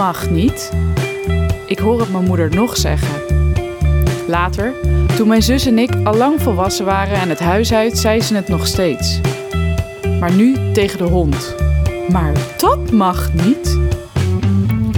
[0.00, 0.72] Mag niet.
[1.66, 3.22] Ik hoor het mijn moeder nog zeggen.
[4.26, 4.72] Later,
[5.16, 8.34] toen mijn zus en ik al lang volwassen waren en het huis uit, zei ze
[8.34, 9.20] het nog steeds.
[10.20, 11.54] Maar nu tegen de hond.
[12.10, 13.78] Maar dat mag niet.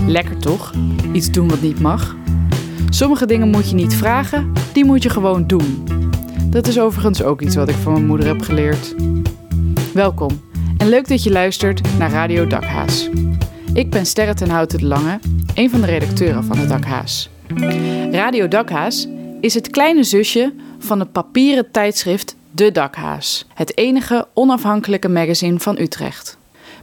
[0.07, 0.73] Lekker toch?
[1.13, 2.17] Iets doen wat niet mag.
[2.91, 5.85] Sommige dingen moet je niet vragen, die moet je gewoon doen.
[6.47, 8.95] Dat is overigens ook iets wat ik van mijn moeder heb geleerd.
[9.95, 10.41] Welkom
[10.77, 13.09] en leuk dat je luistert naar Radio Dakhaas.
[13.75, 15.19] Ik ben Sterre ten Houten de Lange,
[15.55, 17.31] een van de redacteuren van de Dakhaas.
[18.11, 19.09] Radio Dakhaas
[19.41, 25.79] is het kleine zusje van het papieren tijdschrift De Dakhaas, het enige onafhankelijke magazine van
[25.79, 26.39] Utrecht.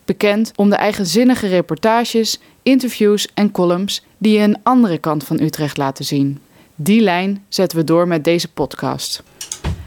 [0.06, 5.78] Bekend om de eigenzinnige reportages, interviews en columns die je een andere kant van Utrecht
[5.78, 6.40] laten zien.
[6.76, 9.24] Die lijn zetten we door met deze podcast.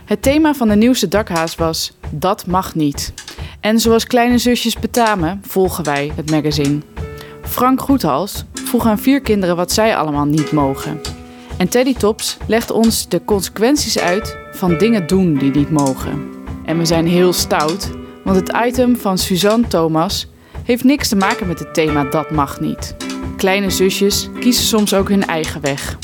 [0.05, 3.13] Het thema van de nieuwste dakhaas was Dat mag niet.
[3.61, 6.81] En zoals kleine zusjes betamen, volgen wij het magazine.
[7.43, 11.01] Frank Goethals vroeg aan vier kinderen wat zij allemaal niet mogen.
[11.57, 16.31] En Teddy Tops legt ons de consequenties uit van dingen doen die niet mogen.
[16.65, 17.91] En we zijn heel stout,
[18.25, 20.29] want het item van Suzanne Thomas
[20.65, 22.97] heeft niks te maken met het thema Dat mag niet.
[23.37, 25.99] Kleine zusjes kiezen soms ook hun eigen weg.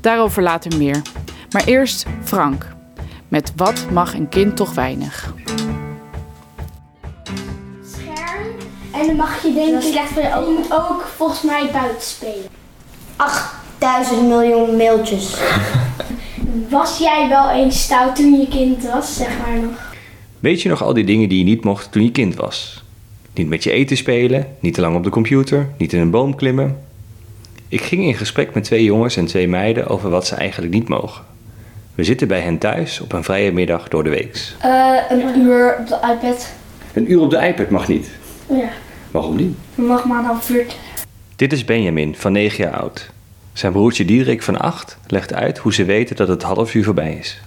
[0.00, 1.02] Daarover later meer.
[1.50, 2.66] Maar eerst Frank.
[3.28, 5.34] Met wat mag een kind toch weinig?
[9.02, 12.48] En dan mag je is slecht voor je je moet ook volgens mij buiten spelen.
[13.16, 15.36] 8000 miljoen mailtjes.
[16.70, 19.92] Was jij wel eens stout toen je kind was, zeg maar nog?
[20.40, 22.84] Weet je nog al die dingen die je niet mocht toen je kind was?
[23.34, 26.34] Niet met je eten spelen, niet te lang op de computer, niet in een boom
[26.34, 26.78] klimmen.
[27.68, 30.88] Ik ging in gesprek met twee jongens en twee meiden over wat ze eigenlijk niet
[30.88, 31.24] mogen.
[31.94, 34.56] We zitten bij hen thuis op een vrije middag door de weeks.
[34.60, 36.52] Eh, een uur op de iPad.
[36.92, 38.10] Een uur op de iPad mag niet.
[38.48, 38.70] Ja,
[39.12, 39.56] Waarom niet?
[39.74, 40.66] je mag maar een half uur.
[41.36, 43.10] Dit is Benjamin, van 9 jaar oud.
[43.52, 47.16] Zijn broertje Diederik van 8 legt uit hoe ze weten dat het half uur voorbij
[47.20, 47.40] is.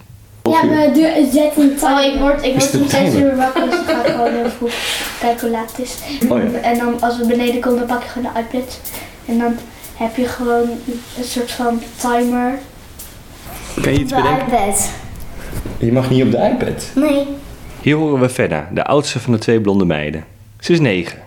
[0.43, 1.97] Ja, we zetten een timer.
[1.97, 3.21] Oh, ik word, ik word om 6 timer?
[3.21, 4.71] uur wakker, dus ik ga gewoon heel vroeg
[5.19, 5.97] kijken hoe laat het is.
[6.29, 6.59] Oh ja.
[6.59, 8.79] En dan als we beneden komen, dan pak je gewoon de iPad.
[9.25, 9.55] En dan
[9.95, 10.69] heb je gewoon
[11.17, 12.59] een soort van timer.
[13.81, 14.47] Kan je iets bedenken?
[14.47, 14.89] iPad.
[15.77, 16.91] Je mag niet op de iPad.
[16.95, 17.27] Nee.
[17.81, 20.25] Hier horen we Fedda, de oudste van de twee blonde meiden.
[20.59, 21.24] Ze is 9.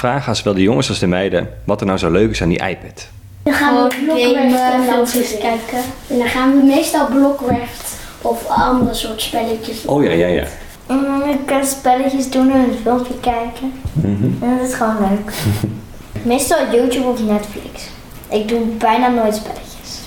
[0.00, 2.48] Vraag aan zowel de jongens als de meiden wat er nou zo leuk is aan
[2.48, 3.08] die iPad.
[3.42, 5.78] Dan gaan we blokwerf gamen, en filmpjes kijken.
[6.08, 9.94] En dan gaan we meestal blokwerf of andere soort spelletjes doen.
[9.94, 10.44] Oh ja, ja, ja.
[10.86, 13.72] En dan kan spelletjes doen en een filmpje kijken.
[14.02, 15.32] En dat is gewoon leuk.
[16.32, 17.88] Meestal YouTube of Netflix.
[18.28, 20.00] Ik doe bijna nooit spelletjes.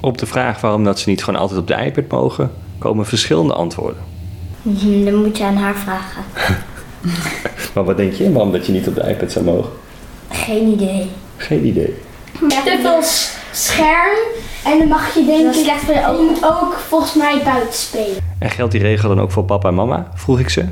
[0.00, 3.54] Op de vraag waarom dat ze niet gewoon altijd op de iPad mogen, komen verschillende
[3.54, 4.02] antwoorden.
[5.04, 6.24] Dan moet je aan haar vragen.
[7.74, 8.32] Maar wat denk je?
[8.32, 9.70] Waarom dat je niet op de iPad zou mogen?
[10.30, 11.10] Geen idee.
[11.36, 11.94] Geen idee.
[12.48, 13.02] Te veel
[13.52, 14.16] scherm.
[14.64, 18.16] En dan mag je denken, voor je je moet ook volgens mij buiten spelen.
[18.38, 20.10] En geldt die regel dan ook voor papa en mama?
[20.14, 20.64] Vroeg ik ze.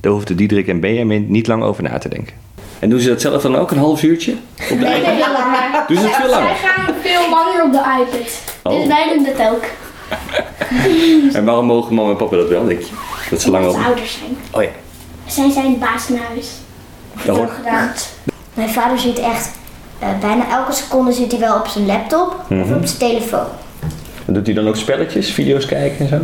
[0.00, 2.34] Daar hoefden Diederik en Benjamin niet lang over na te denken.
[2.78, 4.32] En doen ze dat zelf dan ook een half uurtje?
[4.70, 5.14] Op de iPad?
[5.14, 5.84] Veel langer.
[5.88, 6.54] Doen ze het veel Zij langer?
[6.54, 8.42] gaan veel langer op de iPad.
[8.62, 8.78] Oh.
[8.78, 9.64] Dus wij doen dat ook.
[11.32, 12.92] En waarom mogen mama en papa dat wel, denk je?
[13.30, 13.76] Dat ze lang op...
[13.84, 14.36] ouders zijn.
[14.50, 14.68] Oh ja,
[15.32, 16.46] Zij zijn baas in huis.
[17.24, 17.50] dat hoort...
[17.50, 17.90] gedaan.
[18.54, 19.50] Mijn vader zit echt,
[19.98, 22.72] eh, bijna elke seconde zit hij wel op zijn laptop of Mhm.
[22.74, 23.46] op zijn telefoon.
[24.26, 26.18] En doet hij dan ook spelletjes, video's kijken en zo?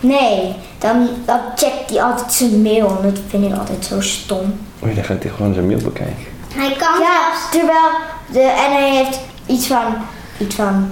[0.00, 4.58] Nee, dan, dan checkt hij altijd zijn mail en dat vind ik altijd zo stom.
[4.78, 6.24] Oh ja, dan gaat hij gewoon zijn mail bekijken.
[6.54, 7.90] Hij kan ja, terwijl
[8.32, 9.94] de, en hij heeft iets van,
[10.38, 10.90] iets van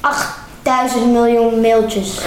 [0.00, 2.18] 8000 miljoen mailtjes.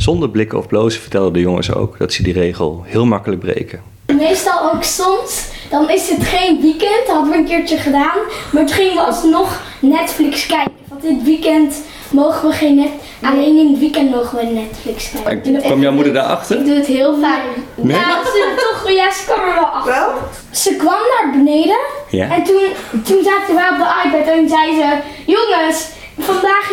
[0.00, 3.82] Zonder blikken of blozen vertelden de jongens ook dat ze die regel heel makkelijk breken.
[4.06, 8.18] Meestal ook soms, dan is het geen weekend, dat hadden we een keertje gedaan.
[8.52, 10.72] Maar toen gingen we alsnog Netflix kijken.
[10.88, 11.74] Want dit weekend
[12.10, 12.90] mogen we geen net,
[13.22, 15.54] alleen in het weekend mogen we Netflix kijken.
[15.54, 16.58] En Kwam jouw moeder daarachter?
[16.58, 17.42] Ik doe het heel vaak.
[17.74, 17.96] Nee?
[17.96, 20.06] Nou, ze, toch, ja, ze kwam er wel achter.
[20.50, 21.78] Ze kwam naar beneden
[22.10, 22.30] Ja?
[22.36, 22.62] en toen,
[23.04, 25.88] toen zaten wij op de iPad en zei ze, jongens,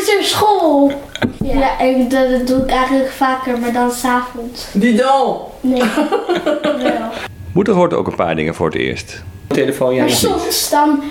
[0.07, 0.91] vandaag is er school.
[1.43, 4.67] Ja, ik, dat, dat doe ik eigenlijk vaker, maar dan s'avonds.
[4.71, 5.53] Didal!
[5.61, 5.83] Nee,
[6.83, 7.09] wel.
[7.53, 9.23] Moeder hoort ook een paar dingen voor het eerst.
[9.47, 11.03] Telefoon, ja Maar soms dan,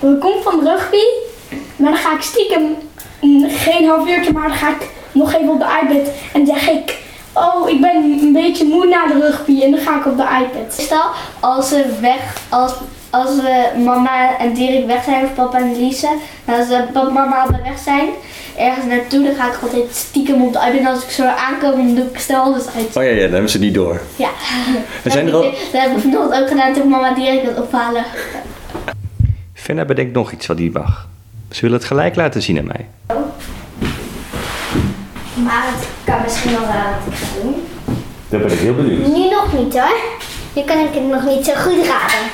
[0.00, 1.04] dan kom van de rugby,
[1.76, 2.76] maar dan ga ik stiekem,
[3.20, 6.68] mm, geen half uurtje, maar dan ga ik nog even op de iPad en zeg
[6.68, 6.98] ik,
[7.32, 10.22] oh ik ben een beetje moe na de rugby en dan ga ik op de
[10.22, 10.76] iPad.
[10.76, 11.10] Meestal
[11.40, 12.72] als ze weg, als,
[13.10, 16.08] als we mama en Dirk weg zijn, of papa en Lise,
[16.44, 18.08] als we papa en mama allebei weg zijn,
[18.58, 20.78] ergens naartoe, dan ga ik altijd stiekem op de iPad.
[20.78, 22.96] En als ik zo aankom, dan doe ik snel alles uit.
[22.96, 24.00] Oh ja, ja, dan hebben ze het niet door.
[24.16, 24.30] Ja.
[25.02, 25.42] Er zijn er al...
[25.42, 28.04] Dat heb ik vanochtend ook gedaan toen mama Dirk het ophalen.
[29.54, 31.08] Fenna bedenkt nog iets wat niet mag.
[31.50, 32.86] Ze wil het gelijk laten zien aan mij.
[35.44, 37.54] Maar het kan misschien wel raden wat ik ga doen.
[38.28, 39.06] Daar ben ik heel benieuwd.
[39.06, 39.96] Nu nog niet hoor.
[40.54, 42.30] Nu kan ik het nog niet zo goed raden.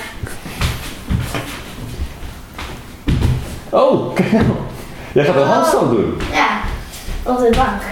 [3.71, 4.45] Oh, kijk nou.
[5.13, 6.15] Jij gaat een handstand doen.
[6.33, 6.61] Ja,
[7.23, 7.83] op de bank.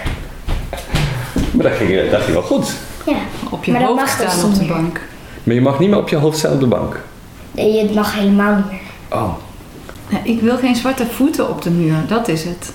[1.51, 2.73] Maar dat ging, dat ging wel goed.
[3.05, 3.15] Ja.
[3.49, 4.67] Op je Maar dat hoofd mag dus staan op de meer.
[4.73, 5.01] bank.
[5.43, 7.01] Maar je mag niet meer op je hoofd staan op de bank.
[7.51, 8.79] Nee, het mag helemaal niet meer.
[9.21, 9.33] Oh.
[10.07, 12.71] Ja, ik wil geen zwarte voeten op de muur, dat is het.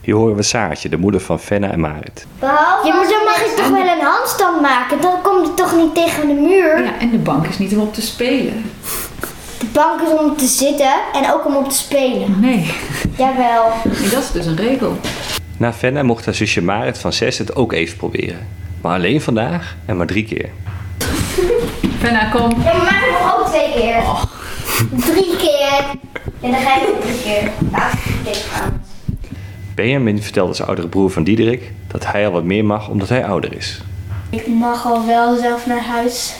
[0.00, 2.26] Hier horen we Saartje, de moeder van Fenna en Marit.
[2.38, 5.00] Behalve ja, maar dan mag je toch wel een handstand maken?
[5.00, 6.84] Dan komt het toch niet tegen de muur?
[6.84, 8.70] Ja, en de bank is niet om op te spelen.
[9.64, 12.40] De bank is om te zitten en ook om op te spelen.
[12.40, 12.70] Nee,
[13.18, 13.72] Jawel.
[14.00, 14.96] nee dat is dus een regel.
[15.56, 18.46] Na Fenna mocht haar zusje Marit van 6 het ook even proberen.
[18.80, 20.48] Maar alleen vandaag en maar drie keer.
[21.98, 22.50] Fenna, kom.
[22.50, 24.02] Ja, maar maak hem ook twee keer.
[25.12, 25.84] Drie keer.
[26.40, 27.50] En dan ga je ook drie keer.
[27.70, 27.92] Nou.
[29.74, 33.24] Benjamin vertelde zijn oudere broer van Diederik dat hij al wat meer mag omdat hij
[33.26, 33.80] ouder is.
[34.30, 36.34] Ik mag al wel zelf naar huis.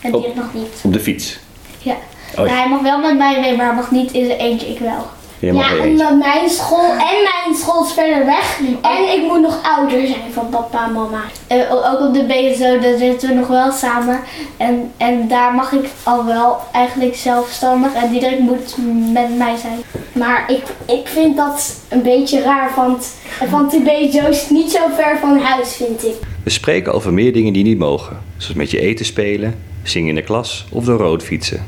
[0.00, 0.24] En Oh.
[0.24, 0.68] die nog niet.
[0.82, 1.38] Op de fiets.
[1.78, 1.94] Ja.
[2.38, 2.52] Oh ja.
[2.52, 4.78] Maar hij mag wel met mij mee, maar hij mag niet in zijn eentje, ik
[4.78, 5.06] wel.
[5.38, 5.88] Je mag Ja, eentje.
[5.90, 8.60] omdat mijn school en mijn school is verder weg.
[8.82, 11.20] En ik moet nog ouder zijn van papa en mama.
[11.46, 14.20] Eh, ook op de BSO, daar zitten we nog wel samen.
[14.56, 17.94] En, en daar mag ik al wel eigenlijk zelfstandig.
[17.94, 18.76] En Diederik moet
[19.12, 19.78] met mij zijn.
[20.12, 23.14] Maar ik, ik vind dat een beetje raar, want,
[23.50, 26.14] want de BSO is niet zo ver van huis, vind ik.
[26.44, 28.18] We spreken over meer dingen die niet mogen.
[28.36, 31.66] Zoals met je eten spelen, zingen in de klas of door rood fietsen.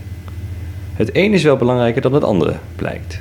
[0.96, 3.20] Het een is wel belangrijker dan het andere, blijkt.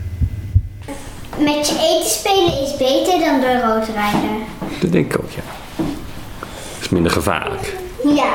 [1.38, 4.44] Met je eten spelen is beter dan door rood rijden.
[4.80, 5.42] Dat denk ik ook, ja.
[5.76, 7.76] Dat is minder gevaarlijk.
[8.04, 8.34] Ja.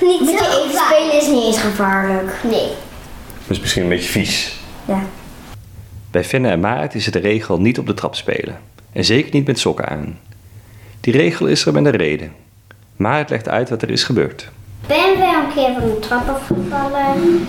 [0.00, 2.32] Niet Met zo je eten spelen is niet eens gevaarlijk.
[2.42, 2.68] Nee.
[3.46, 4.60] Dat is misschien een beetje vies.
[4.84, 5.02] Ja.
[6.10, 8.58] Bij Fenne en Marit is het de regel niet op de trap spelen.
[8.92, 10.18] En zeker niet met sokken aan.
[11.00, 12.32] Die regel is er met een reden.
[12.96, 14.48] Marit legt uit wat er is gebeurd.
[14.86, 17.46] Ben wel een keer van de trap afgevallen.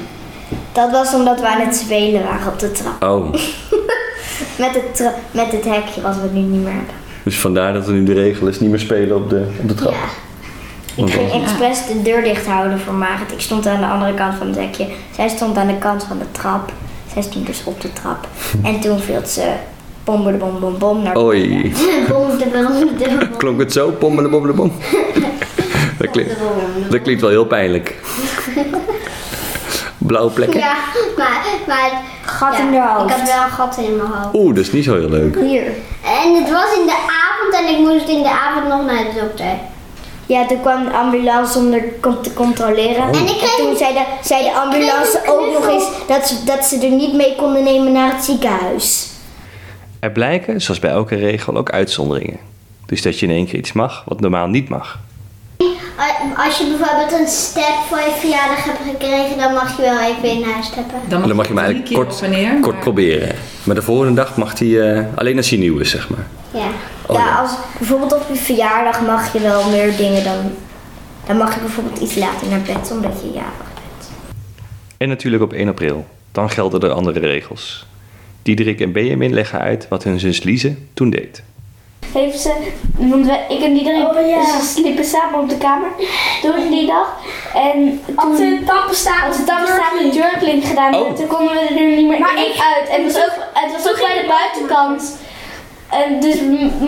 [0.74, 3.04] Dat was omdat we aan het spelen waren op de trap.
[3.04, 3.32] Oh,
[4.64, 6.94] Met het, tra- met het hekje wat we nu niet meer hebben.
[7.24, 9.74] dus vandaar dat er nu de regel is niet meer spelen op de, op de
[9.74, 9.94] trap.
[10.96, 11.04] Ja.
[11.06, 13.32] Ik ging expres de deur dicht houden voor Marit.
[13.32, 14.88] Ik stond aan de andere kant van het hekje.
[15.16, 16.72] Zij stond aan de kant van de trap.
[17.14, 18.28] Zij stond dus op de trap.
[18.64, 19.52] En toen viel ze
[20.04, 21.74] bom, bom, bom, bom, bom naar Oei,
[22.10, 23.38] Bom, de bom, de bom.
[23.38, 23.90] klonk het zo?
[23.92, 24.32] Pommelen,
[25.98, 26.36] Dat klinkt,
[26.90, 27.96] dat klinkt wel heel pijnlijk.
[30.08, 30.60] Blauwe plekken?
[30.60, 30.74] Ja,
[31.18, 31.92] maar, maar
[32.26, 33.10] Gat ja, in de hoofd.
[33.10, 34.34] ik had wel een gat in mijn hoofd.
[34.36, 35.36] Oeh, dat is niet zo heel leuk.
[35.40, 35.64] Hier.
[36.24, 39.20] En het was in de avond en ik moest in de avond nog naar de
[39.22, 39.54] dokter.
[40.26, 41.84] Ja, toen kwam de ambulance om er
[42.22, 43.04] te controleren.
[43.04, 46.66] En ik kreeg- toen zei de, zei de ambulance ook nog eens dat ze, dat
[46.66, 49.08] ze er niet mee konden nemen naar het ziekenhuis.
[50.00, 52.40] Er blijken, zoals bij elke regel, ook uitzonderingen.
[52.86, 55.00] Dus dat je in één keer iets mag wat normaal niet mag.
[56.38, 60.30] Als je bijvoorbeeld een step voor je verjaardag hebt gekregen, dan mag je wel even
[60.30, 61.00] in huis steppen.
[61.08, 63.36] Dan, Dan mag je hem eigenlijk kort, kort maar- proberen.
[63.64, 66.28] Maar de volgende dag mag hij eh, alleen als hij nieuw is, zeg maar.
[66.52, 66.68] Ja.
[67.06, 67.36] Oh, ja, ja.
[67.42, 70.52] als bijvoorbeeld op je verjaardag mag je wel meer dingen dan.
[71.26, 74.10] Dan mag je bijvoorbeeld iets later naar bed omdat je jarig bent.
[74.98, 76.06] En natuurlijk op 1 april.
[76.32, 77.86] Dan gelden er andere regels.
[78.42, 81.44] Diederik en Benjamin leggen uit wat hun zus Lize toen deed.
[82.14, 82.54] Heeft ze,
[82.98, 84.46] want we, ik en iedereen Oh, ja.
[84.60, 85.90] ze sliepen samen op de kamer
[86.42, 87.18] toen die dag.
[87.54, 91.08] En Had toen ze tandpasta had ze samen een jerklink gedaan Oh.
[91.08, 92.90] en toen konden we er niet meer Maar in ik- uit.
[92.90, 95.18] En het was ook, het was ook bij de buitenkant.
[95.90, 96.40] En dus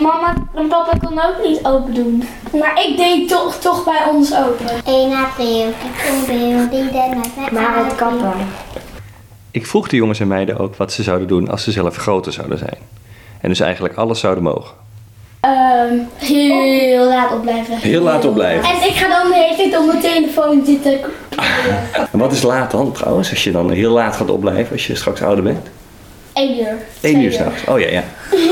[0.02, 2.24] mama en papa konden ook niet open doen.
[2.58, 4.66] Maar ik deed toch, toch bij ons open.
[4.86, 5.72] 1 april,
[6.20, 7.20] april, die de
[7.52, 8.32] Maar het kappen.
[9.50, 12.32] Ik vroeg de jongens en meiden ook wat ze zouden doen als ze zelf groter
[12.32, 12.78] zouden zijn.
[13.40, 14.74] En dus eigenlijk alles zouden mogen.
[15.44, 17.76] Ehm, Heel laat opblijven.
[17.76, 18.68] Heel laat opblijven.
[18.70, 20.98] en ik ga dan de hele tijd op mijn telefoon zitten.
[22.12, 24.94] En wat is laat dan trouwens, als je dan heel laat gaat opblijven als je
[24.94, 25.66] straks ouder bent?
[26.32, 26.76] 1 uur.
[27.00, 27.62] 1 uur s'nachts.
[27.68, 28.02] Oh ja, ja.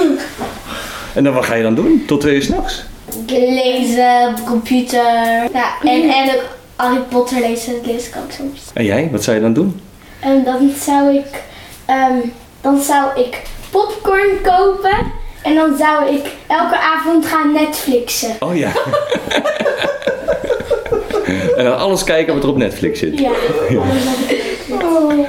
[1.15, 2.05] En dan wat ga je dan doen?
[2.07, 2.83] Tot 2 uur s'nachts?
[3.27, 5.05] Lezen op de computer.
[5.53, 6.43] Ja, en, en ook
[6.77, 8.61] Harry Potter lezen, dat lees ik ook soms.
[8.75, 9.81] En jij, wat zou je dan doen?
[10.21, 11.43] En dan zou ik,
[11.85, 12.17] ehm,
[12.61, 15.21] dan zou ik popcorn kopen.
[15.43, 18.37] En dan zou ik elke avond gaan Netflixen.
[18.39, 18.73] Oh ja.
[21.57, 23.19] en dan alles kijken wat er op Netflix zit.
[23.19, 23.31] Ja.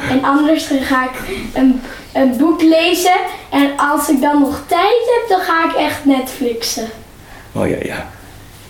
[0.10, 1.12] En anders dan ga ik
[1.54, 1.82] een,
[2.14, 3.16] een boek lezen.
[3.50, 6.90] En als ik dan nog tijd heb, dan ga ik echt Netflixen.
[7.52, 8.08] Oh ja, ja.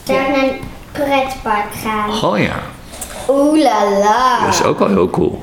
[0.05, 0.59] Naar een
[0.91, 2.31] pretpark gaan.
[2.31, 2.62] Oh ja.
[3.29, 4.45] Oeh la la.
[4.45, 5.42] Dat is ook wel heel cool.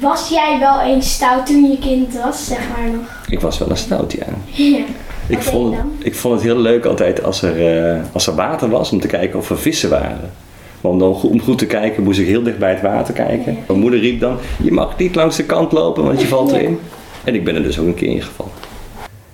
[0.00, 3.22] Was jij wel eens stout toen je kind was, zeg maar nog?
[3.28, 4.26] Ik was wel een stout, ja.
[4.64, 4.84] Ja.
[5.28, 8.68] Ik Wat vond, ik vond het heel leuk altijd als er, eh, als er water
[8.68, 10.30] was om te kijken of er vissen waren.
[10.80, 13.58] Want dan, goed- om goed te kijken moest ik heel dicht bij het water kijken.
[13.66, 16.78] Mijn moeder riep dan, je mag niet langs de kant lopen want je valt erin.
[17.24, 18.52] En ik ben er dus ook een keer ingevallen.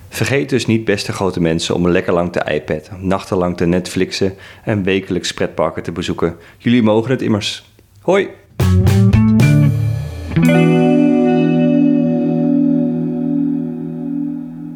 [0.09, 4.33] Vergeet dus niet, beste grote mensen, om lekker lang te iPad, nachtenlang te Netflixen
[4.63, 6.35] en wekelijks pretparken te bezoeken.
[6.57, 7.71] Jullie mogen het immers.
[8.01, 8.27] Hoi!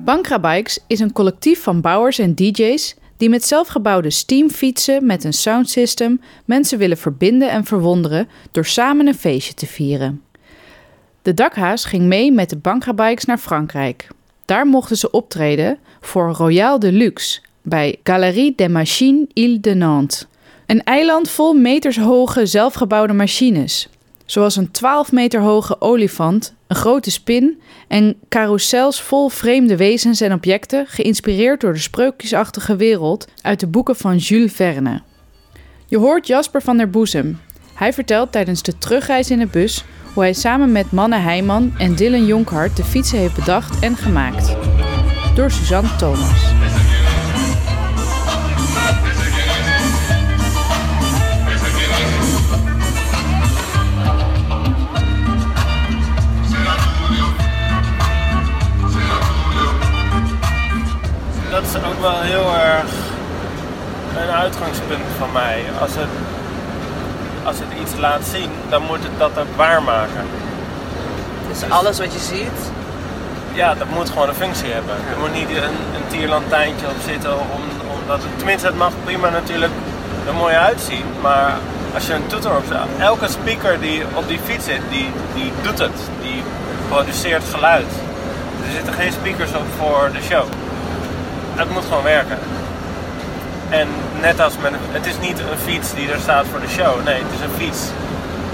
[0.08, 5.34] Bankra Bikes is een collectief van bouwers en DJ's die met zelfgebouwde steamfietsen met een
[5.34, 10.22] soundsystem mensen willen verbinden en verwonderen door samen een feestje te vieren.
[11.22, 14.08] De dakhaas ging mee met de Bankra Bikes naar Frankrijk.
[14.46, 20.26] Daar mochten ze optreden voor Royal Deluxe bij Galerie des Machines Ile de Nantes.
[20.66, 23.90] Een eiland vol metershoge zelfgebouwde machines,
[24.26, 30.34] zoals een 12 meter hoge olifant, een grote spin en carousels vol vreemde wezens en
[30.34, 35.02] objecten, geïnspireerd door de sprookjesachtige wereld uit de boeken van Jules Verne.
[35.88, 37.40] Je hoort Jasper van der Boezem.
[37.74, 39.84] Hij vertelt tijdens de terugreis in de bus
[40.14, 44.56] hoe hij samen met Manne Heijman en Dylan Jonkhart de fietsen heeft bedacht en gemaakt.
[45.36, 46.57] Door Suzanne Thomas.
[61.86, 62.92] Ook wel heel erg
[64.22, 65.64] een uitgangspunt van mij.
[65.82, 66.14] Als het,
[67.44, 70.26] als het iets laat zien, dan moet het dat ook waarmaken.
[71.50, 72.60] Dus alles wat je ziet,
[73.54, 74.96] Ja, dat moet gewoon een functie hebben.
[74.96, 77.62] Er moet niet een, een tierlantijntje op zitten, om,
[78.02, 79.72] omdat het, tenminste het mag prima natuurlijk
[80.28, 81.58] er mooi uitzien, maar
[81.94, 85.52] als je een toeter op zet, elke speaker die op die fiets zit, die, die
[85.62, 86.44] doet het, die
[86.90, 87.92] produceert geluid.
[88.66, 90.46] Er zitten geen speakers op voor de show.
[91.58, 92.38] Het moet gewoon werken.
[93.70, 93.88] En
[94.22, 97.16] net als met het is niet een fiets die er staat voor de show, nee,
[97.16, 97.82] het is een fiets.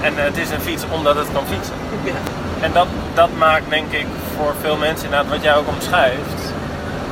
[0.00, 1.74] En het is een fiets omdat het kan fietsen.
[2.04, 2.12] ja.
[2.60, 4.06] En dat, dat maakt denk ik
[4.36, 6.40] voor veel mensen inderdaad wat jij ook omschrijft,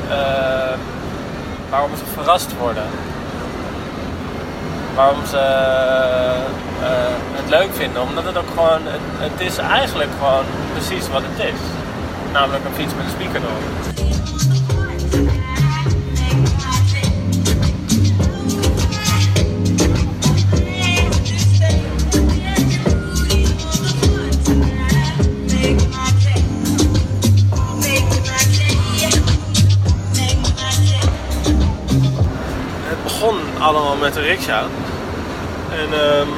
[0.09, 0.75] eh,
[1.71, 2.87] waarom ze verrast worden.
[4.95, 10.45] Waarom ze eh, het leuk vinden, omdat het ook gewoon, het, het is eigenlijk gewoon
[10.73, 11.61] precies wat het is.
[12.33, 14.62] Namelijk een fiets met een speaker.
[33.63, 34.63] Allemaal met een riksja.
[35.71, 36.29] En ehm,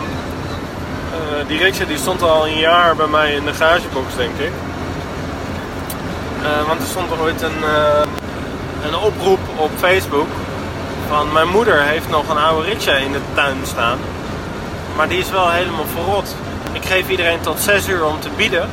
[1.12, 4.52] eh, die riksja die stond al een jaar bij mij in de garagebox, denk ik.
[6.42, 8.06] Eh, want er stond ooit een, eh,
[8.86, 10.28] een oproep op Facebook
[11.08, 13.98] van mijn moeder heeft nog een oude riksja in de tuin staan.
[14.96, 16.34] Maar die is wel helemaal verrot.
[16.72, 18.68] Ik geef iedereen tot 6 uur om te bieden.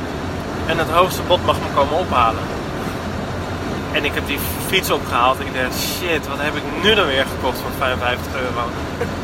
[0.66, 2.61] En het hoogste bod mag me komen ophalen.
[3.92, 7.06] En ik heb die fiets opgehaald en ik dacht, shit, wat heb ik nu dan
[7.06, 8.62] weer gekocht voor 55 euro?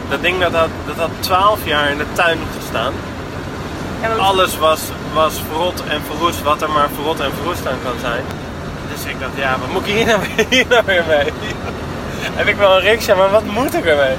[0.09, 2.93] Dat ding dat had, dat had 12 jaar in de tuin gestaan.
[4.03, 4.81] Ja, maar- Alles was,
[5.15, 8.23] was verrot en verroest, wat er maar verrot en verroest aan kan zijn.
[8.95, 11.33] Dus ik dacht, ja, wat moet ik hier nou weer, hier nou weer mee?
[12.35, 14.17] heb ik wel een riksja, maar wat moet ik ermee?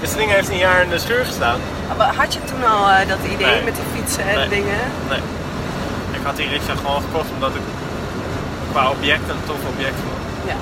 [0.00, 1.58] Dus het ding heeft een jaar in de schuur gestaan.
[1.98, 3.62] Maar had je toen al eh, dat idee Nee.
[3.62, 4.48] met die fietsen en Nee.
[4.48, 4.78] dingen?
[5.08, 5.18] Nee.
[6.12, 7.60] Ik had die riksja gewoon gekocht omdat ik
[8.70, 10.20] qua object een tof object vond.
[10.46, 10.56] Ja.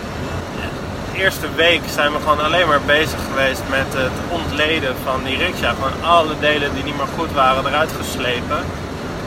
[1.12, 5.36] De eerste week zijn we gewoon alleen maar bezig geweest met het ontleden van die
[5.36, 5.72] riksja.
[5.72, 8.60] Gewoon alle delen die niet meer goed waren eruit geslepen.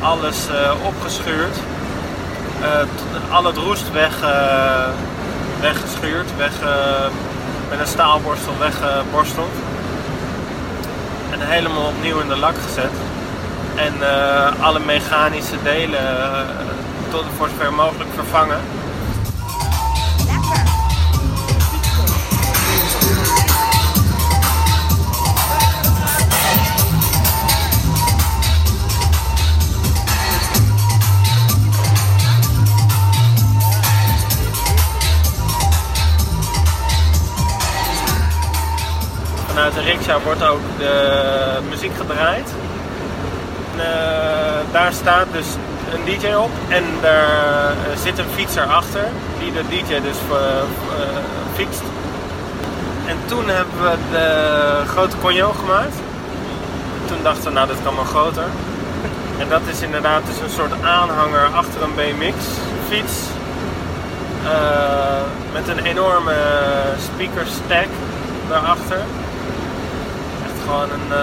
[0.01, 1.55] Alles eh, opgeschuurd.
[2.61, 4.89] Eh, al het roest weg, eh,
[5.59, 6.29] weggeschuurd.
[6.38, 6.51] Weg,
[7.69, 9.55] met een staalborstel weggeborsteld.
[11.31, 12.95] En helemaal opnieuw in de lak gezet.
[13.75, 13.93] En
[14.61, 16.00] alle mechanische delen
[17.12, 18.60] tot voor zover mogelijk vervangen.
[39.48, 42.53] Vanuit de riksja wordt ook de muziek gedraaid.
[43.77, 45.48] Eh, daar staat dus
[45.93, 49.05] een DJ op en daar eh, zit een fietser achter
[49.39, 50.63] die de DJ dus eh, eh,
[51.53, 51.81] fietst.
[53.05, 54.27] En toen hebben we de
[54.88, 55.95] grote cognon gemaakt.
[57.05, 58.45] Toen dachten we, nou dit kan wel groter.
[59.39, 62.36] En dat is inderdaad dus een soort aanhanger achter een BMX
[62.88, 63.13] fiets.
[65.53, 66.36] Met een enorme
[67.13, 67.88] speaker stack
[68.50, 69.01] daarachter.
[70.43, 71.17] Echt gewoon een,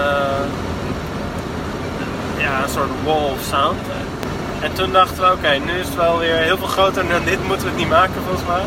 [2.37, 3.77] ja, een soort wall of sound.
[4.61, 7.47] En toen dachten we, oké, nu is het wel weer heel veel groter dan dit
[7.47, 8.65] moeten we het niet maken volgens mij.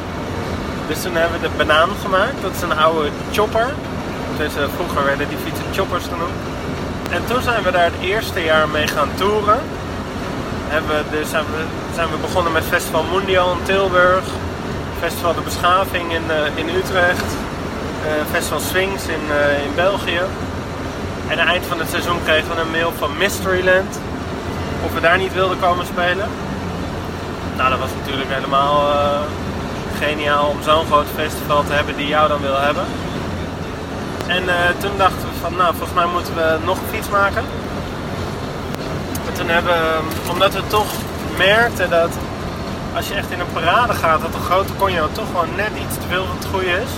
[0.89, 2.43] Dus toen hebben we de banaan gemaakt.
[2.43, 3.69] Dat is een oude chopper.
[4.39, 6.39] Dus eh, vroeger werden die fietsen choppers genoemd.
[7.11, 9.61] En toen zijn we daar het eerste jaar mee gaan toeren.
[10.69, 11.63] Hebben we, dus zijn, we,
[11.95, 14.25] zijn we begonnen met Festival Mundial in Tilburg.
[15.01, 17.31] Festival De Beschaving in, eh, in Utrecht.
[18.07, 19.25] eh, Festival Swings in,
[19.67, 20.21] in België.
[21.29, 23.99] En aan het eind van het seizoen kregen we een mail van Mysteryland.
[24.85, 26.29] Of we daar niet wilden komen spelen.
[27.57, 29.21] Nou, dat was natuurlijk helemaal eh,
[29.99, 32.85] geniaal om zo'n groot festival te hebben die jou dan wil hebben.
[34.27, 37.45] En eh, toen dachten we van, nou, volgens mij moeten we nog een fiets maken.
[39.27, 40.91] En toen hebben we, omdat we toch
[41.37, 42.11] merkten dat
[42.97, 45.95] als je echt in een parade gaat, dat de grote conjo toch gewoon net iets
[45.95, 46.93] te veel van het goede is.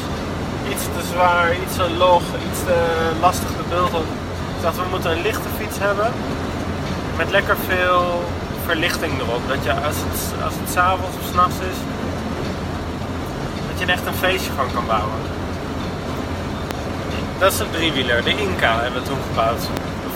[0.73, 2.79] Iets te zwaar, iets te log, iets te
[3.21, 4.05] lastig te bulten.
[4.55, 6.13] Dus dachten we, we moeten een lichte fiets hebben
[7.17, 8.25] met lekker veel
[8.65, 9.49] verlichting erop.
[9.49, 11.79] Dat je als het, als het s'avonds of s'nachts is,
[13.71, 15.21] dat je er echt een feestje van kan bouwen.
[17.39, 19.63] Dat is een driewieler, de Inca hebben we toen gebouwd.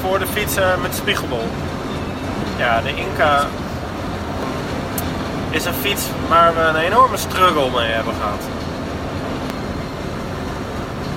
[0.00, 1.48] Voor de fietsen met spiegelbol.
[2.56, 3.46] Ja, de Inca
[5.50, 8.42] is een fiets waar we een enorme struggle mee hebben gehad.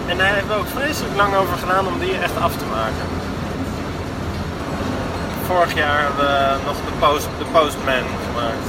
[0.08, 3.31] En daar hebben we ook vreselijk lang over gedaan om die echt af te maken.
[5.52, 8.68] Vorig jaar we nog de, post, de Postman gemaakt.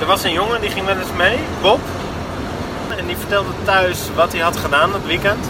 [0.00, 1.80] er was een jongen die ging met eens mee, Bob.
[2.96, 5.46] En die vertelde thuis wat hij had gedaan dat weekend.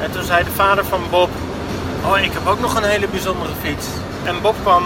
[0.00, 1.30] En toen zei de vader van Bob:
[2.04, 3.86] Oh, ik heb ook nog een hele bijzondere fiets.
[4.24, 4.82] En Bob kwam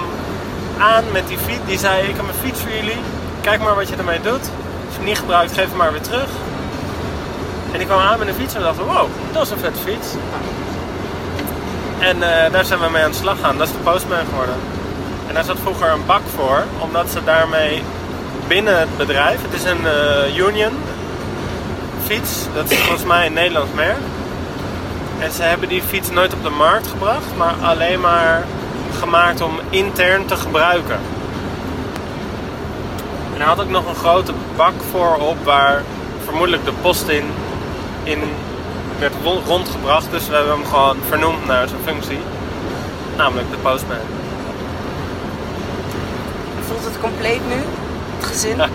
[0.79, 1.66] aan met die fiets.
[1.66, 3.01] Die zei: Ik heb een fiets voor jullie.
[3.40, 4.33] Kijk maar wat je ermee doet.
[4.87, 6.29] Als je hem niet gebruikt, geef hem maar weer terug.
[7.72, 10.09] En ik kwam aan met een fiets en dacht: Wow, dat is een vette fiets.
[11.98, 13.58] En eh, daar zijn we mee aan de slag gaan.
[13.58, 14.54] Dat is de Postman geworden.
[15.28, 17.82] En daar zat vroeger een bak voor, omdat ze daarmee
[18.48, 20.72] binnen het bedrijf, het is een eh, Union
[22.04, 23.98] fiets, dat is volgens mij een Nederlands merk.
[25.18, 28.44] En ze hebben die fiets nooit op de markt gebracht, maar alleen maar
[28.98, 30.98] gemaakt om intern te gebruiken.
[33.32, 35.82] En hij had ook nog een grote bak voorop waar
[36.24, 37.24] vermoedelijk de post in,
[38.02, 38.22] in
[39.46, 40.11] rondgebracht.
[40.11, 42.18] Dus we hebben hem gewoon vernoemd naar zijn functie.
[43.16, 43.96] Namelijk de postman.
[46.66, 47.54] Voelt het compleet nu?
[48.16, 48.61] Het gezin?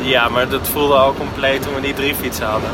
[0.00, 2.70] Ja, maar dat voelde al compleet toen we die drie fietsen hadden.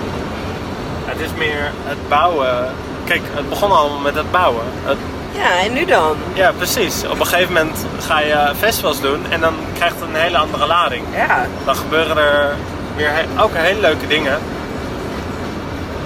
[1.04, 2.66] Het is meer het bouwen.
[3.04, 4.64] Kijk, het begon allemaal met het bouwen.
[4.84, 4.96] Het,
[5.32, 6.16] Ja, en nu dan?
[6.34, 7.04] ja, precies.
[7.10, 10.66] Op een gegeven moment ga je festivals doen en dan krijgt het een hele andere
[10.66, 11.04] lading.
[11.14, 11.46] Ja.
[11.64, 12.56] Dan gebeuren er
[12.96, 14.38] weer ook hele leuke dingen.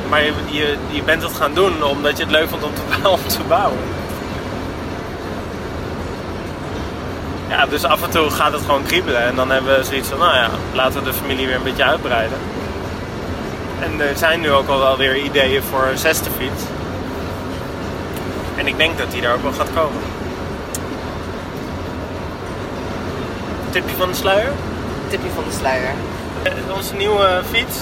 [0.08, 3.22] Maar je, je, bent het gaan doen omdat je het leuk vond om te, bouwen-
[3.22, 3.78] om te bouwen.
[7.48, 9.22] Ja, dus af en toe gaat het gewoon kriebelen.
[9.22, 11.84] En dan hebben we zoiets van, nou ja, laten we de familie weer een beetje
[11.84, 12.38] uitbreiden.
[13.80, 16.62] En er zijn nu ook al wel weer ideeën voor een zesde fiets.
[18.56, 20.00] En ik denk dat die er ook wel gaat komen.
[23.70, 24.52] Tipje van de sluier?
[25.08, 25.90] Tipje van de sluier.
[26.46, 27.76] Eh, Onze nieuwe fiets,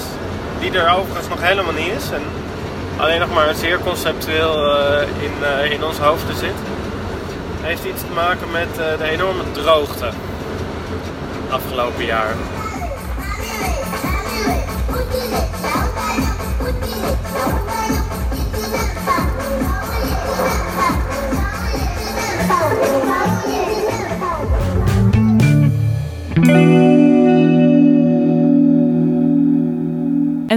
[0.61, 2.23] die er overigens nog helemaal niet is en
[2.97, 6.55] alleen nog maar zeer conceptueel eh, in, eh, in ons hoofden zit,
[7.61, 10.09] heeft iets te maken met de enorme droogte
[11.51, 12.35] afgelopen jaar.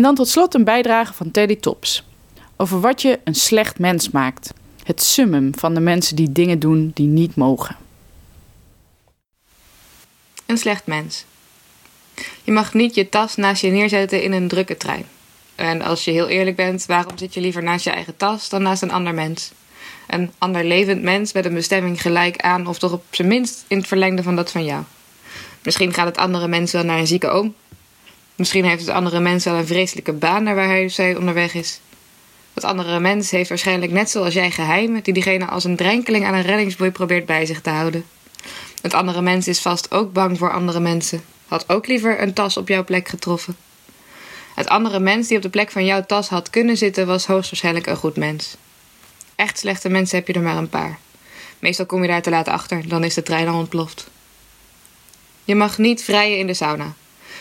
[0.08, 2.04] Dan tot slot een bijdrage van Teddy Tops.
[2.58, 4.54] Over wat je een slecht mens maakt.
[4.84, 7.76] Het summum van de mensen die dingen doen die niet mogen.
[10.46, 11.26] Een slecht mens.
[12.44, 15.06] Je mag niet je tas naast je neerzetten in een drukke trein.
[15.56, 18.62] En als je heel eerlijk bent, waarom zit je liever naast je eigen tas dan
[18.62, 19.52] naast een ander mens?
[20.08, 23.78] Een ander levend mens met een bestemming gelijk aan, of toch op zijn minst in
[23.78, 24.84] het verlengde van dat van jou.
[25.64, 27.56] Misschien gaat het andere mens wel naar een zieke oom.
[28.38, 31.54] Misschien heeft het andere mens wel een vreselijke baan naar waar hij of zij onderweg
[31.54, 31.80] is.
[32.54, 36.34] Dat andere mens heeft waarschijnlijk net zoals jij geheimen die diegene als een drenkeling aan
[36.34, 38.06] een reddingsboei probeert bij zich te houden.
[38.82, 41.24] Het andere mens is vast ook bang voor andere mensen.
[41.48, 43.56] Had ook liever een tas op jouw plek getroffen.
[44.56, 47.88] Het andere mens die op de plek van jouw tas had kunnen zitten, was hoogstwaarschijnlijk
[47.88, 48.56] een goed mens.
[49.36, 51.00] Echt slechte mensen heb je er maar een paar.
[51.60, 54.10] Meestal kom je daar te laat achter, dan is de trein al ontploft.
[55.44, 56.94] Je mag niet vrijen in de sauna.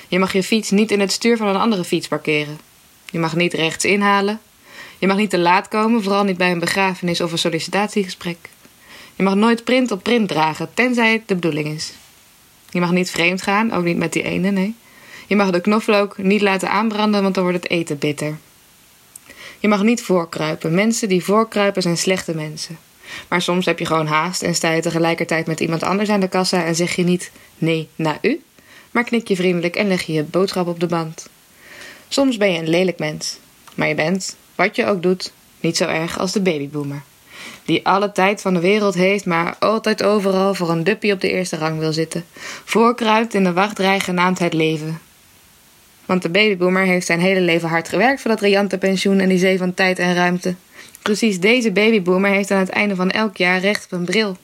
[0.09, 2.59] Je mag je fiets niet in het stuur van een andere fiets parkeren.
[3.11, 4.40] Je mag niet rechts inhalen.
[4.99, 8.37] Je mag niet te laat komen, vooral niet bij een begrafenis of een sollicitatiegesprek.
[9.14, 11.92] Je mag nooit print op print dragen, tenzij het de bedoeling is.
[12.71, 14.75] Je mag niet vreemd gaan, ook niet met die ene, nee.
[15.27, 18.38] Je mag de knoflook niet laten aanbranden, want dan wordt het eten bitter.
[19.59, 20.75] Je mag niet voorkruipen.
[20.75, 22.79] Mensen die voorkruipen zijn slechte mensen.
[23.29, 26.29] Maar soms heb je gewoon haast en sta je tegelijkertijd met iemand anders aan de
[26.29, 28.40] kassa en zeg je niet nee naar u,
[28.97, 31.29] maar knik je vriendelijk en leg je je boodschap op de band.
[32.09, 33.39] Soms ben je een lelijk mens,
[33.75, 37.03] maar je bent, wat je ook doet, niet zo erg als de babyboomer.
[37.65, 41.31] Die alle tijd van de wereld heeft, maar altijd overal voor een duppie op de
[41.31, 42.25] eerste rang wil zitten.
[42.65, 45.01] Voorkruipt in de wachtrij genaamd het leven.
[46.07, 49.39] Want de babyboomer heeft zijn hele leven hard gewerkt voor dat riante pensioen en die
[49.39, 50.55] zee van tijd en ruimte.
[51.03, 54.37] Precies deze babyboomer heeft aan het einde van elk jaar recht op een bril.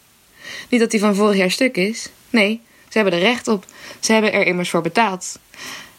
[0.69, 2.09] Niet dat die van vorig jaar stuk is.
[2.31, 2.61] Nee,
[2.93, 3.65] ze hebben er recht op.
[4.01, 5.39] Ze hebben er immers voor betaald.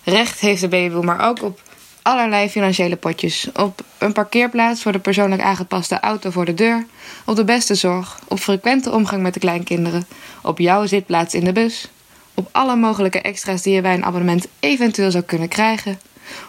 [0.04, 1.62] Recht heeft de babyboomer ook op
[2.02, 3.48] allerlei financiële potjes.
[3.54, 6.86] Op een parkeerplaats voor de persoonlijk aangepaste auto voor de deur.
[7.26, 8.20] Op de beste zorg.
[8.28, 10.08] Op frequente omgang met de kleinkinderen.
[10.42, 11.88] Op jouw zitplaats in de bus.
[12.34, 16.00] Op alle mogelijke extra's die je bij een abonnement eventueel zou kunnen krijgen.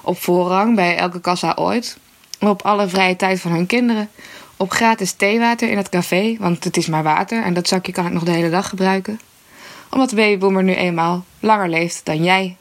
[0.03, 1.99] Op voorrang bij elke kassa ooit.
[2.41, 4.11] Op alle vrije tijd van hun kinderen.
[4.57, 8.07] Op gratis theewater in het café, want het is maar water en dat zakje kan
[8.07, 9.21] ik nog de hele dag gebruiken.
[9.95, 12.57] Omdat de babyboomer nu eenmaal langer leeft dan jij.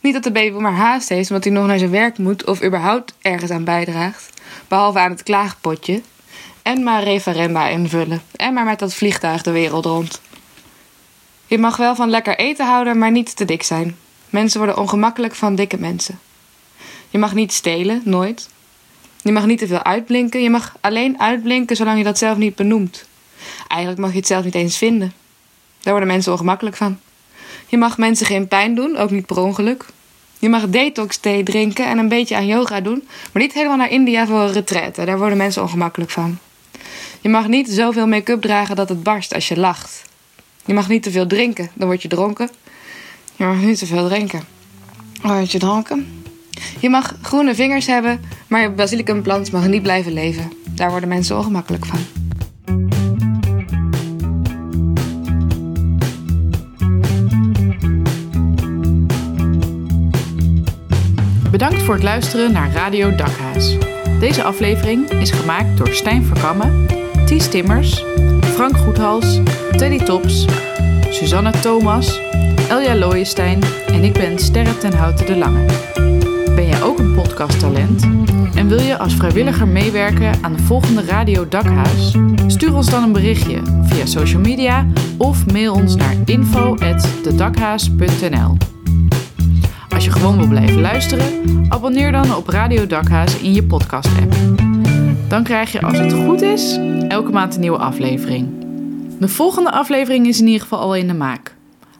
[0.00, 3.14] Niet dat de babyboomer haast heeft omdat hij nog naar zijn werk moet of überhaupt
[3.22, 4.30] ergens aan bijdraagt,
[4.68, 6.02] behalve aan het klaagpotje.
[6.62, 10.20] En maar referenda invullen en maar met dat vliegtuig de wereld rond.
[11.46, 13.96] Je mag wel van lekker eten houden, maar niet te dik zijn.
[14.30, 16.18] Mensen worden ongemakkelijk van dikke mensen.
[17.10, 18.48] Je mag niet stelen, nooit.
[19.22, 20.42] Je mag niet te veel uitblinken.
[20.42, 23.06] Je mag alleen uitblinken zolang je dat zelf niet benoemt.
[23.68, 25.12] Eigenlijk mag je het zelf niet eens vinden.
[25.88, 26.98] Daar worden mensen ongemakkelijk van.
[27.66, 29.84] Je mag mensen geen pijn doen, ook niet per ongeluk.
[30.38, 33.90] Je mag detox thee drinken en een beetje aan yoga doen, maar niet helemaal naar
[33.90, 35.04] India voor een retraite.
[35.04, 36.38] Daar worden mensen ongemakkelijk van.
[37.20, 40.04] Je mag niet zoveel make-up dragen dat het barst als je lacht.
[40.64, 42.50] Je mag niet te veel drinken, dan word je dronken.
[43.36, 44.42] Je mag niet te veel drinken.
[45.22, 46.22] Dan word je dronken.
[46.80, 50.52] Je mag groene vingers hebben, maar je basilicumplant mag niet blijven leven.
[50.70, 51.98] Daar worden mensen ongemakkelijk van.
[61.58, 63.76] Bedankt voor het luisteren naar Radio Dakhaas.
[64.20, 66.86] Deze aflevering is gemaakt door Stijn Verkammen,
[67.26, 68.04] Ties Timmers,
[68.40, 69.40] Frank Goethals,
[69.76, 70.46] Teddy Tops,
[71.10, 72.20] Suzanne Thomas,
[72.68, 75.64] Elja Looijenstein en ik ben Sterre ten Houten de Lange.
[76.54, 78.02] Ben jij ook een podcasttalent
[78.54, 82.16] en wil je als vrijwilliger meewerken aan de volgende Radio Dakhuis?
[82.46, 88.77] Stuur ons dan een berichtje via social media of mail ons naar info@dedakhaas.nl.
[89.98, 94.34] Als je gewoon wil blijven luisteren, abonneer dan op Radio Dakhaas in je podcast-app.
[95.28, 98.48] Dan krijg je, als het goed is, elke maand een nieuwe aflevering.
[99.18, 101.54] De volgende aflevering is in ieder geval al in de maak.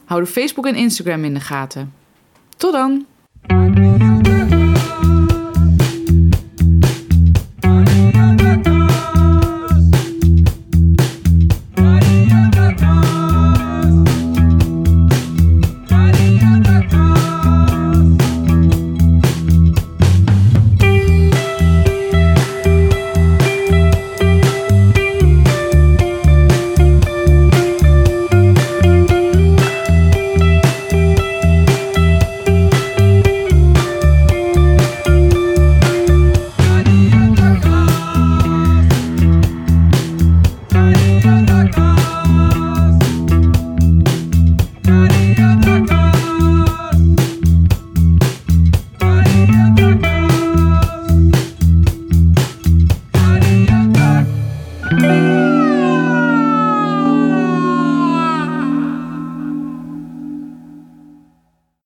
[0.04, 1.92] Hou de Facebook en Instagram in de gaten.
[2.56, 3.06] Tot dan!